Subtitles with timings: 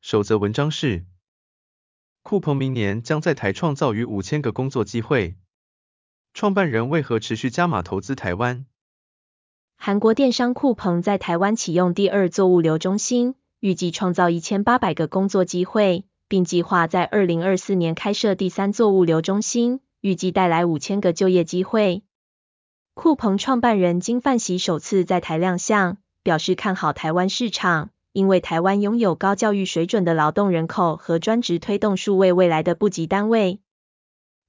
[0.00, 1.04] 首则文章是：
[2.22, 5.36] 酷鹏明年将在台创造逾五千个工作机会，
[6.32, 8.64] 创办人为何持续加码投资台湾？
[9.76, 22.04] 韩国电商酷鹏在台湾启用第二座物流中心，预计创造一千八百个工作机会，并计划在二零二四年开设第三座物流中心，预计带来五千个就业机会。
[22.94, 33.60] 酷鹏创办人金范喜首次在台亮相，表示看好台湾市场，因为台湾拥有高教育水准的劳动人口和专职推动数位未来的布局单位。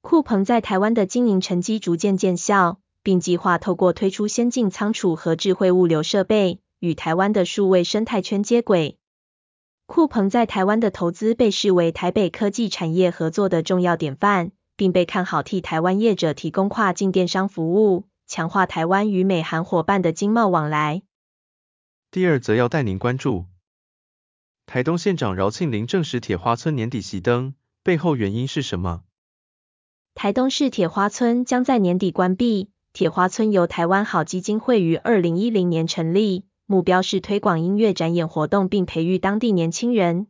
[0.01, 8.97] 酷鹏在台湾的经营成绩逐渐见效，并计划透过推出先进仓储和智慧物流设备，与台湾的数位生态圈接轨。
[9.85, 18.05] 酷鹏在台湾的投资被视为台北科技产业合作的重要典范，并被看好替台湾业者提供跨境电商服务。
[18.25, 21.03] 强化台湾与美韩伙伴的经贸往来。
[22.09, 23.45] 第二则要带您关注，
[24.71, 29.01] 台东县长饶庆铃证实铁花村年底熄灯，背后原因是什么？
[30.13, 32.69] 台东市铁花村将在年底关闭。
[32.93, 40.27] 铁花村由台湾好基金会于二零一零年成立，目标是推广音乐展演活动并培育当地年轻人。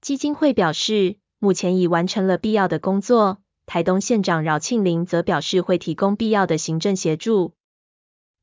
[0.00, 3.38] 基金会表示，目前已完成了必要的工作。
[3.66, 7.54] 台东县长饶庆铃则表示会提供必要的行政协助。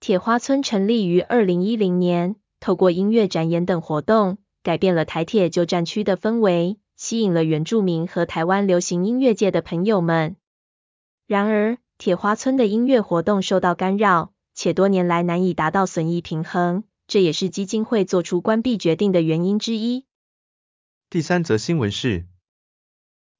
[0.01, 10.37] 铁花村成立于二零一零年，透过音乐展演等活动，改变了台铁旧站区的氛围，吸引了原住民和台湾流行音乐界的朋友们。
[11.27, 20.07] 然而，铁花村的音乐活动受到干扰，且多年来难以达到损益平衡，这也是基金会做出关闭决定的原因之一。
[21.11, 22.25] 第三则新闻是，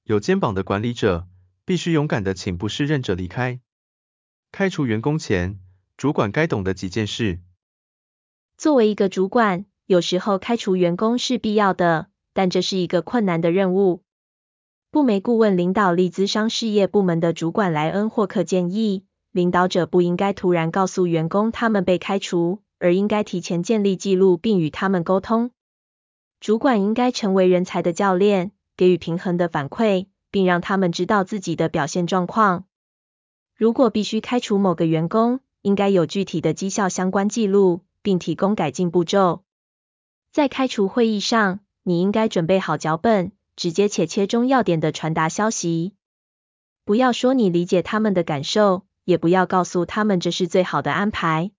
[0.03, 1.27] 有肩膀的管理者。
[1.67, 3.59] 必须勇敢的请不适任者离开。
[4.51, 5.59] 开除员工前，
[5.97, 7.39] 主管该懂的几件事。
[8.55, 14.01] 作为一个主管，有时候开除员工是必要的，但这是一个困难的任务。
[14.91, 25.51] 布梅顾问领导力资商事业部门的主管莱恩霍克建议，领导者不应该突然告诉员工他们被开除，而应该提前建立记录并与他们沟通。
[26.39, 30.07] 主管应该成为人才的教练，给予平衡的反馈。
[30.35, 32.65] 并让他们知道自己的表现状况。
[33.55, 39.44] 如果必须开除某个员工，应该有具体的绩效相关记录，并提供改进步骤。
[40.35, 45.95] 在开除会议上，你应该准备好脚本，直接且切中要点的传达消息。
[46.83, 51.53] 不要说你理解他们的感受，也不要告诉他们这是最好的安排。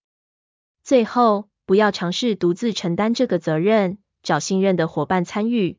[0.85, 5.79] 最后，不要尝试独自承担这个责任，找信任的伙伴参与。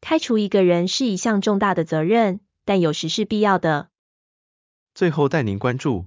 [0.00, 3.90] 开除一个人是一项重大的责任，但有时是必要的。
[4.94, 6.06] 最后带您关注，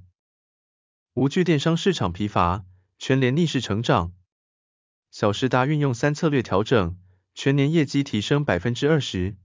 [1.13, 2.65] 无惧电商市场疲乏，
[2.97, 4.13] 全联逆势成长。
[5.11, 6.95] 小时达运用三策略调整，
[7.35, 9.35] 全年业绩提升百分之二十。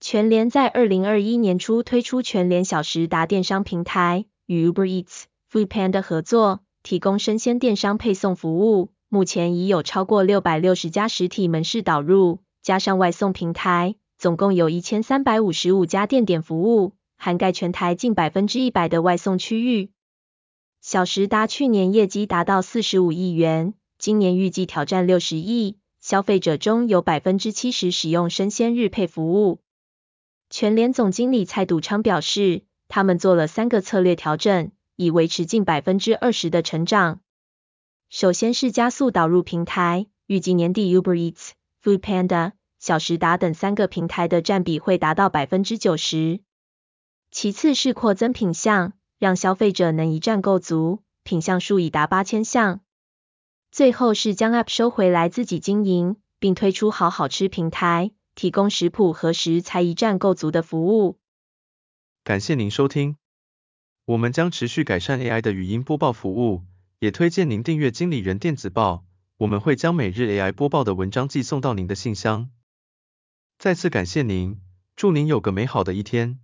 [0.00, 8.92] 全联在二零二一年初推出全联小时达电商平台，与 Uber Eats、Foodpanda 合作，提供生鲜电商配送服务。
[9.08, 12.40] 目前已有超过六百六十家实体门市导入。
[12.62, 19.90] 加上外送平台，总共有一千三百五十五家店点服务，涵盖全台近百分之一百的外送区域。
[20.82, 25.76] 小时达去年业绩达到四十五亿元，今年预计挑战六十亿。
[26.00, 29.60] 消费者中有百分之七十使用生鲜日配服务。
[30.48, 37.20] 全联总经理蔡笃昌表示，他们做了三个策略调整，以维持近百分之二十的成长。
[38.08, 41.50] 首先是加速导入平台，预计年底 Uber Eats。
[41.84, 46.40] Foodpanda、小时达等三个平台的占比会达到百分之九十。
[47.30, 52.80] 其次是扩增品项，让消费者能一站购足，品项数已达八千项。
[53.70, 61.18] 最后是将 App 收回来自己经营，并推出好好吃平台，提供食谱和食材一站购足的服务。
[62.24, 63.16] 感谢您收听，
[64.06, 66.64] 我们将持续改善 AI 的语音播报服务，
[66.98, 69.04] 也推荐您订阅经理人电子报。
[69.36, 72.50] 我们会将每日 AI 播报的文章寄送到您的信箱。
[73.58, 74.60] 再次感谢您，
[74.96, 76.40] 祝您有个美好的一天。